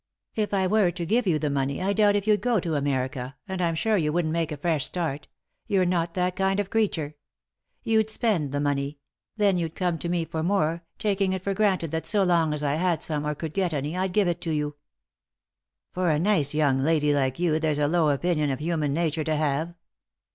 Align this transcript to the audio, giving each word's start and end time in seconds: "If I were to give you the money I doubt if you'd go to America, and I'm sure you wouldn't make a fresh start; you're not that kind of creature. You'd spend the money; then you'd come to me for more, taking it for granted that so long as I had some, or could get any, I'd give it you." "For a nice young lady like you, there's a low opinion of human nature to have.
"If 0.35 0.51
I 0.51 0.65
were 0.65 0.89
to 0.89 1.05
give 1.05 1.27
you 1.27 1.37
the 1.37 1.51
money 1.51 1.79
I 1.79 1.93
doubt 1.93 2.15
if 2.15 2.25
you'd 2.25 2.41
go 2.41 2.59
to 2.59 2.73
America, 2.73 3.35
and 3.47 3.61
I'm 3.61 3.75
sure 3.75 3.97
you 3.97 4.11
wouldn't 4.11 4.31
make 4.33 4.51
a 4.51 4.57
fresh 4.57 4.83
start; 4.83 5.27
you're 5.67 5.85
not 5.85 6.15
that 6.15 6.35
kind 6.35 6.59
of 6.59 6.71
creature. 6.71 7.13
You'd 7.83 8.09
spend 8.09 8.51
the 8.51 8.59
money; 8.59 8.97
then 9.37 9.59
you'd 9.59 9.75
come 9.75 9.99
to 9.99 10.09
me 10.09 10.25
for 10.25 10.41
more, 10.41 10.83
taking 10.97 11.33
it 11.33 11.43
for 11.43 11.53
granted 11.53 11.91
that 11.91 12.07
so 12.07 12.23
long 12.23 12.51
as 12.51 12.63
I 12.63 12.77
had 12.77 13.03
some, 13.03 13.27
or 13.27 13.35
could 13.35 13.53
get 13.53 13.73
any, 13.73 13.95
I'd 13.95 14.13
give 14.13 14.27
it 14.27 14.43
you." 14.43 14.75
"For 15.93 16.09
a 16.09 16.17
nice 16.17 16.55
young 16.55 16.79
lady 16.79 17.13
like 17.13 17.37
you, 17.37 17.59
there's 17.59 17.77
a 17.77 17.87
low 17.87 18.09
opinion 18.09 18.49
of 18.49 18.57
human 18.57 18.95
nature 18.95 19.23
to 19.23 19.35
have. 19.35 19.75